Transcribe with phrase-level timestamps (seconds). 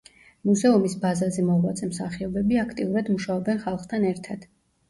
[0.49, 4.53] მუზეუმის ბაზაზე მოღვაწე მსახიობები აქტიურად მუშაობენ ხალხთან ერთად.